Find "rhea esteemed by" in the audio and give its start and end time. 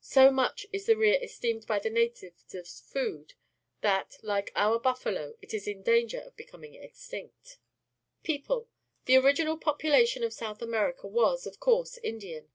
0.96-1.80